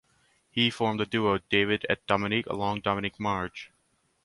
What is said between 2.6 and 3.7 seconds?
Dominique Marge.